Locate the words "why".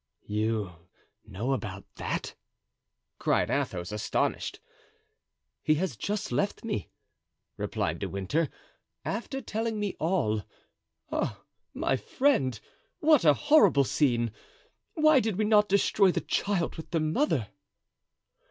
14.95-15.19